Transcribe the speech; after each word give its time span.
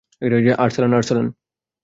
Arsalan, 0.21 0.91
Arsalan! 0.93 1.27